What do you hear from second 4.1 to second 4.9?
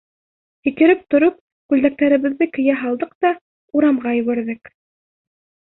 йүгерҙек.